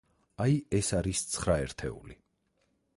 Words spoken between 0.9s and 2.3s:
არის ცხრა ერთეული.